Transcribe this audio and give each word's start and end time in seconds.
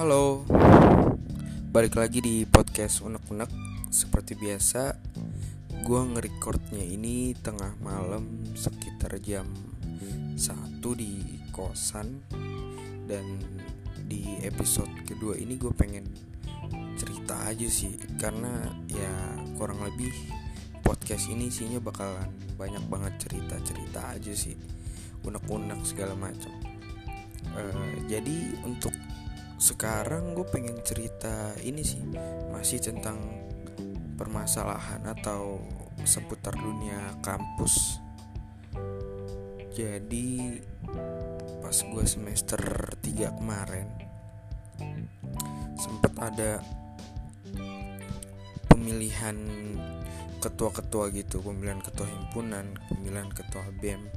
Halo, 0.00 0.48
balik 1.76 2.00
lagi 2.00 2.24
di 2.24 2.48
podcast 2.48 3.04
unek-unek. 3.04 3.52
Seperti 3.92 4.32
biasa, 4.32 4.96
gue 5.84 6.00
ngerekordnya 6.16 6.80
ini 6.80 7.36
tengah 7.36 7.76
malam 7.84 8.48
sekitar 8.56 9.20
jam 9.20 9.44
1 10.00 10.80
di 10.96 11.44
kosan. 11.52 12.16
Dan 13.04 13.44
di 14.08 14.40
episode 14.40 14.88
kedua 15.04 15.36
ini 15.36 15.60
gue 15.60 15.76
pengen 15.76 16.08
cerita 16.96 17.36
aja 17.44 17.68
sih 17.68 17.92
Karena 18.16 18.72
ya 18.88 19.36
kurang 19.60 19.84
lebih 19.84 20.16
podcast 20.80 21.28
ini 21.28 21.52
isinya 21.52 21.76
bakalan 21.76 22.32
banyak 22.56 22.88
banget 22.88 23.28
cerita-cerita 23.28 24.16
aja 24.16 24.32
sih. 24.32 24.56
Unek-unek 25.28 25.84
segala 25.84 26.16
macam. 26.16 26.56
Uh, 27.52 28.00
Jadi 28.08 28.64
untuk 28.64 28.96
sekarang 29.60 30.32
gue 30.32 30.46
pengen 30.48 30.80
cerita 30.80 31.52
ini 31.60 31.84
sih 31.84 32.00
masih 32.48 32.80
tentang 32.80 33.20
permasalahan 34.16 35.04
atau 35.04 35.60
seputar 36.00 36.56
dunia 36.56 37.20
kampus. 37.20 38.00
Jadi 39.76 40.56
pas 41.60 41.76
gue 41.76 42.04
semester 42.08 42.60
3 43.04 43.36
kemarin 43.36 43.86
sempat 45.76 46.12
ada 46.18 46.64
pemilihan 48.66 49.36
ketua-ketua 50.40 51.12
gitu 51.12 51.44
pemilihan 51.44 51.84
ketua 51.84 52.08
himpunan 52.08 52.74
pemilihan 52.88 53.28
ketua 53.28 53.68
BEM 53.76 54.08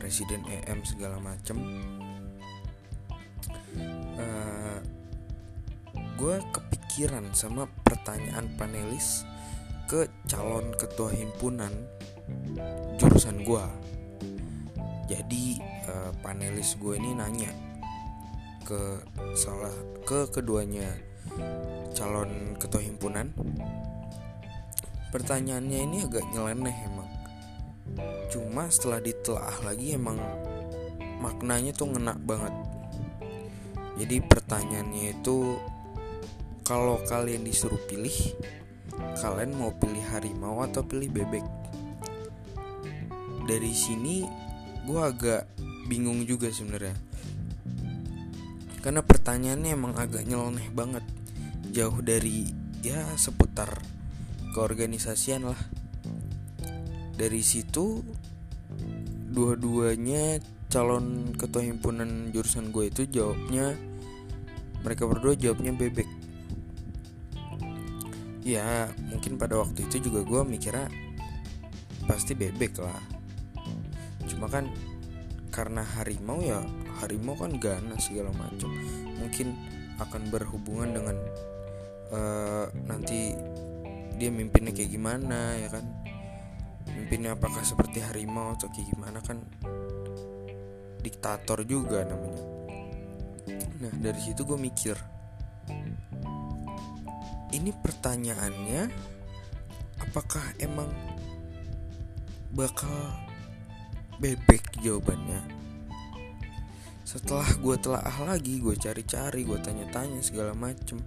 presiden 0.00 0.40
EM 0.48 0.80
segala 0.88 1.20
macem 1.20 1.60
gue 6.20 6.36
kepikiran 6.52 7.32
sama 7.32 7.64
pertanyaan 7.80 8.52
panelis 8.60 9.24
ke 9.88 10.04
calon 10.28 10.76
ketua 10.76 11.08
himpunan 11.16 11.72
jurusan 13.00 13.40
gue 13.40 13.64
jadi 15.08 15.44
uh, 15.88 16.12
panelis 16.20 16.76
gue 16.76 17.00
ini 17.00 17.16
nanya 17.16 17.50
ke 18.68 19.00
salah 19.32 19.74
ke 20.04 20.30
keduanya 20.30 20.86
calon 21.94 22.54
ketua 22.56 22.82
himpunan. 22.82 23.34
Pertanyaannya 25.10 25.78
ini 25.90 26.06
agak 26.06 26.22
nyeleneh 26.30 26.76
emang. 26.86 27.10
Cuma 28.30 28.70
setelah 28.70 29.02
ditelaah 29.02 29.58
lagi 29.66 29.98
emang 29.98 30.18
maknanya 31.18 31.74
tuh 31.74 31.90
ngena 31.90 32.14
banget. 32.14 32.54
Jadi 33.98 34.16
pertanyaannya 34.22 35.18
itu 35.18 35.58
kalau 36.70 37.02
kalian 37.02 37.42
disuruh 37.42 37.82
pilih, 37.90 38.14
kalian 39.18 39.58
mau 39.58 39.74
pilih 39.74 40.06
harimau 40.14 40.62
atau 40.62 40.86
pilih 40.86 41.10
bebek? 41.10 41.42
Dari 43.42 43.74
sini 43.74 44.22
gue 44.86 45.00
agak 45.02 45.50
bingung 45.90 46.22
juga 46.22 46.46
sebenarnya. 46.46 46.94
Karena 48.86 49.02
pertanyaannya 49.02 49.70
emang 49.74 49.98
agak 49.98 50.22
nyeleneh 50.22 50.70
banget. 50.70 51.02
Jauh 51.74 51.98
dari 52.06 52.46
ya 52.86 53.02
seputar 53.18 53.74
keorganisasian 54.54 55.50
lah. 55.50 55.58
Dari 57.18 57.42
situ 57.42 57.98
dua-duanya 59.26 60.38
calon 60.70 61.34
ketua 61.34 61.66
himpunan 61.66 62.30
jurusan 62.30 62.70
gue 62.70 62.94
itu 62.94 63.10
jawabnya 63.10 63.74
mereka 64.86 65.10
berdua 65.10 65.34
jawabnya 65.34 65.74
bebek 65.74 66.19
ya 68.40 68.88
mungkin 69.12 69.36
pada 69.36 69.60
waktu 69.60 69.84
itu 69.88 70.08
juga 70.08 70.24
gue 70.24 70.40
mikirnya 70.44 70.88
pasti 72.08 72.32
bebek 72.32 72.80
lah. 72.80 73.00
Cuma 74.26 74.48
kan 74.48 74.68
karena 75.50 75.82
harimau 75.98 76.40
ya 76.40 76.62
harimau 77.02 77.34
kan 77.34 77.58
ganas 77.58 78.06
segala 78.06 78.30
macam 78.36 78.70
mungkin 79.18 79.58
akan 79.98 80.22
berhubungan 80.32 80.94
dengan 80.96 81.16
uh, 82.14 82.66
nanti 82.88 83.34
dia 84.16 84.30
mimpinnya 84.32 84.72
kayak 84.72 84.90
gimana 84.92 85.56
ya 85.60 85.68
kan? 85.68 85.84
Mimpinnya 86.96 87.36
apakah 87.36 87.60
seperti 87.62 88.00
harimau 88.00 88.56
atau 88.56 88.68
kayak 88.72 88.88
gimana 88.96 89.18
kan 89.20 89.44
diktator 91.00 91.64
juga 91.64 92.04
namanya. 92.04 92.44
Nah 93.80 93.92
dari 94.00 94.20
situ 94.20 94.44
gue 94.44 94.56
mikir 94.60 94.96
ini 97.50 97.74
pertanyaannya 97.74 98.82
apakah 99.98 100.42
emang 100.62 100.90
bakal 102.54 102.94
bebek 104.22 104.78
jawabannya? 104.78 105.42
Setelah 107.02 107.50
gue 107.58 107.76
telah 107.82 108.06
lagi 108.22 108.62
gue 108.62 108.78
cari-cari 108.78 109.42
gue 109.42 109.58
tanya-tanya 109.58 110.22
segala 110.22 110.54
macem. 110.54 111.02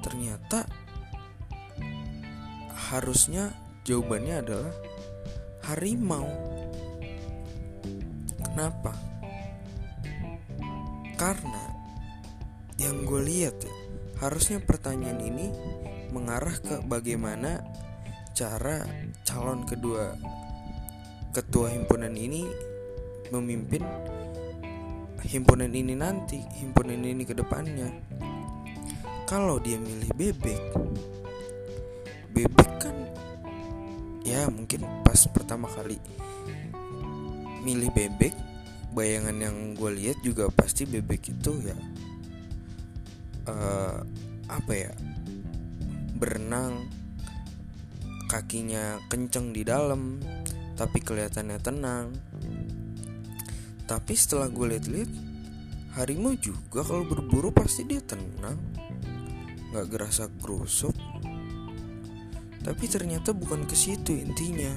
Ternyata 0.00 0.64
harusnya 2.92 3.52
jawabannya 3.84 4.34
adalah 4.40 4.74
harimau. 5.68 6.28
Kenapa? 8.40 8.96
Karena 11.20 11.64
yang 12.80 13.04
gue 13.04 13.20
lihat 13.22 13.56
ya 13.60 13.83
Harusnya 14.22 14.62
pertanyaan 14.62 15.20
ini 15.20 15.46
mengarah 16.14 16.54
ke 16.60 16.84
bagaimana 16.86 17.64
cara 18.34 18.86
calon 19.26 19.66
kedua 19.66 20.14
ketua 21.34 21.70
himpunan 21.70 22.14
ini 22.14 22.46
memimpin 23.34 23.82
himpunan 25.24 25.72
ini 25.72 25.96
nanti, 25.96 26.36
himpunan 26.60 27.00
ini 27.00 27.24
ke 27.24 27.32
depannya. 27.32 27.88
Kalau 29.24 29.56
dia 29.56 29.80
milih 29.80 30.12
bebek, 30.12 30.62
bebek 32.36 32.70
kan 32.76 32.96
ya 34.20 34.44
mungkin 34.52 34.84
pas 35.00 35.24
pertama 35.32 35.64
kali 35.72 35.96
milih 37.64 37.88
bebek, 37.96 38.36
bayangan 38.92 39.36
yang 39.40 39.56
gue 39.72 39.90
lihat 39.96 40.20
juga 40.20 40.52
pasti 40.52 40.84
bebek 40.84 41.32
itu 41.32 41.52
ya 41.64 41.76
uh, 43.48 44.00
apa 44.50 44.72
ya 44.72 44.92
berenang 46.14 46.88
kakinya 48.28 48.98
kenceng 49.08 49.54
di 49.54 49.62
dalam 49.62 50.18
tapi 50.74 50.98
kelihatannya 50.98 51.58
tenang. 51.62 52.08
Tapi 53.84 54.12
setelah 54.16 54.48
gue 54.48 54.74
lihat-lihat 54.74 55.12
harimau 56.00 56.34
juga 56.40 56.82
kalau 56.82 57.04
berburu 57.06 57.52
pasti 57.54 57.84
dia 57.86 58.00
tenang. 58.00 58.58
Nggak 59.70 59.86
gerasa 59.90 60.26
kerusuk 60.40 60.94
tapi 62.64 62.88
ternyata 62.88 63.36
bukan 63.36 63.68
ke 63.68 63.76
situ 63.76 64.16
intinya. 64.16 64.72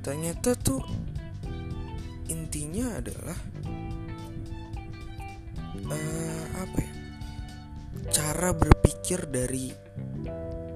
Ternyata 0.00 0.56
tuh 0.56 0.80
intinya 2.32 2.96
adalah 2.96 3.36
uh, 5.88 6.44
apa 6.60 6.78
ya? 6.80 6.92
Cara 8.14 8.50
berpikir 8.52 9.28
dari 9.28 9.72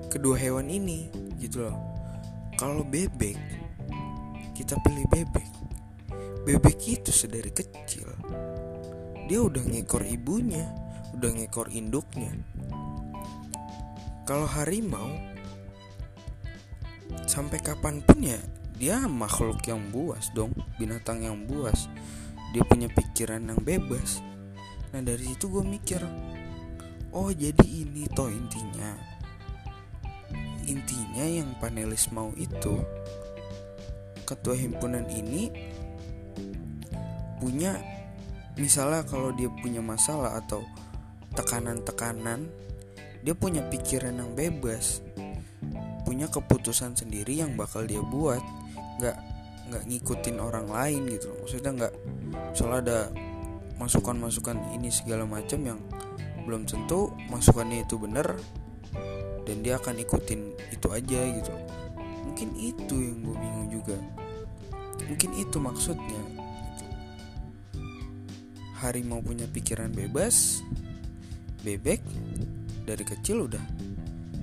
kedua 0.09 0.37
hewan 0.41 0.69
ini 0.73 1.13
gitu 1.39 1.69
loh. 1.69 1.77
Kalau 2.59 2.83
bebek 2.83 3.39
kita 4.57 4.75
pilih 4.83 5.07
bebek. 5.13 5.49
Bebek 6.43 6.79
itu 6.89 7.13
sedari 7.13 7.53
kecil. 7.53 8.09
Dia 9.29 9.45
udah 9.45 9.61
ngekor 9.61 10.09
ibunya 10.09 10.89
udah 11.19 11.35
ngekor 11.35 11.67
induknya. 11.75 12.31
Kalau 14.23 14.47
harimau 14.47 15.19
sampai 17.27 17.59
kapan 17.59 17.99
pun 18.07 18.23
ya 18.23 18.39
dia 18.79 19.03
makhluk 19.11 19.59
yang 19.67 19.83
buas 19.91 20.31
dong 20.31 20.55
binatang 20.79 21.27
yang 21.27 21.43
buas. 21.43 21.91
Dia 22.55 22.63
punya 22.63 22.87
pikiran 22.87 23.51
yang 23.51 23.61
bebas 23.61 24.23
nah 24.93 25.01
dari 25.05 25.25
situ 25.25 25.53
gue 25.53 25.65
mikir 25.65 26.01
oh 27.13 27.31
jadi 27.33 27.65
ini 27.65 28.05
toh 28.13 28.29
intinya. 28.29 28.93
Intinya 30.69 31.25
yang 31.25 31.57
panelis 31.57 32.13
mau 32.13 32.29
itu 32.37 32.77
ketua 34.29 34.53
himpunan 34.53 35.09
ini 35.09 35.49
punya 37.41 37.81
misalnya 38.61 39.01
kalau 39.09 39.33
dia 39.33 39.49
punya 39.49 39.81
masalah 39.81 40.37
atau 40.37 40.61
tekanan-tekanan 41.33 42.45
dia 43.25 43.33
punya 43.33 43.65
pikiran 43.73 44.21
yang 44.21 44.37
bebas 44.37 45.01
punya 46.05 46.29
keputusan 46.29 46.93
sendiri 46.93 47.41
yang 47.41 47.57
bakal 47.57 47.89
dia 47.89 48.05
buat 48.05 48.43
nggak 49.01 49.17
nggak 49.73 49.83
ngikutin 49.89 50.37
orang 50.37 50.69
lain 50.69 51.09
gitu 51.09 51.33
maksudnya 51.41 51.71
nggak 51.73 51.95
misalnya 52.53 52.79
ada 52.85 53.01
masukan-masukan 53.79 54.75
ini 54.75 54.91
segala 54.91 55.25
macam 55.25 55.63
yang 55.63 55.81
belum 56.45 56.67
tentu 56.67 57.15
masukannya 57.31 57.87
itu 57.87 57.97
benar 58.01 58.39
dan 59.47 59.65
dia 59.65 59.81
akan 59.81 60.03
ikutin 60.03 60.53
itu 60.75 60.89
aja 60.93 61.21
gitu. 61.25 61.55
Mungkin 62.29 62.49
itu 62.61 62.95
yang 63.01 63.19
gue 63.25 63.37
bingung 63.37 63.69
juga. 63.73 63.97
Mungkin 65.09 65.31
itu 65.41 65.57
maksudnya. 65.57 66.23
Harimau 68.79 69.19
punya 69.19 69.51
pikiran 69.51 69.91
bebas 69.91 70.63
bebek 71.67 71.99
dari 72.87 73.03
kecil 73.03 73.51
udah 73.51 73.65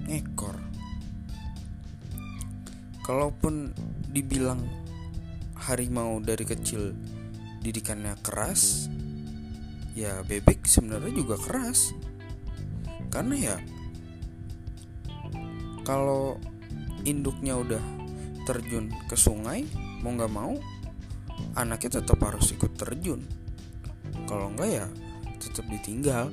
ngekor. 0.06 0.58
Kalaupun 3.06 3.72
dibilang 4.12 4.60
harimau 5.56 6.22
dari 6.22 6.46
kecil 6.46 6.94
didikannya 7.66 8.14
keras 8.22 8.92
ya 9.96 10.22
bebek 10.28 10.68
sebenarnya 10.68 11.16
juga 11.16 11.40
keras. 11.40 11.96
Karena 13.10 13.36
ya 13.40 13.56
kalau 15.88 16.36
induknya 17.08 17.56
udah 17.56 17.84
terjun 18.46 18.92
ke 19.08 19.16
sungai 19.16 19.66
mau 20.04 20.14
nggak 20.14 20.34
mau 20.34 20.54
anaknya 21.58 22.04
tetap 22.04 22.20
harus 22.22 22.52
ikut 22.52 22.76
terjun. 22.76 23.24
Kalau 24.28 24.52
enggak 24.52 24.84
ya 24.84 24.86
tetap 25.40 25.66
ditinggal. 25.72 26.28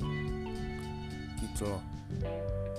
Gitu 1.38 1.62
loh. 1.64 1.82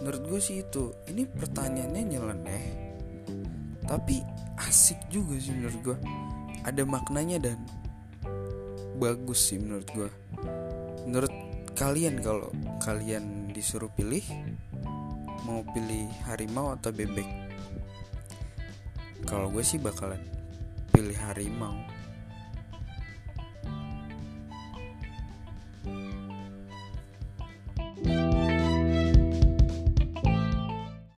Menurut 0.03 0.23
gue 0.27 0.39
sih 0.43 0.61
itu 0.61 0.91
ini 1.07 1.23
pertanyaannya 1.23 2.03
nyeleneh 2.03 2.93
tapi 3.83 4.23
asik 4.63 4.97
juga 5.11 5.35
sih 5.37 5.51
menurut 5.51 5.79
gue 5.83 5.97
ada 6.63 6.83
maknanya 6.87 7.51
dan 7.51 7.59
bagus 8.95 9.51
sih 9.51 9.59
menurut 9.59 9.87
gue 9.91 10.09
menurut 11.05 11.31
kalian 11.77 12.19
kalau 12.23 12.49
kalian 12.83 13.51
disuruh 13.51 13.89
pilih 13.93 14.23
mau 15.43 15.61
pilih 15.75 16.07
harimau 16.25 16.75
atau 16.75 16.89
bebek? 16.95 17.27
Kalau 19.23 19.47
gue 19.51 19.63
sih 19.63 19.79
bakalan 19.79 20.19
pilih 20.91 21.15
harimau 21.29 21.92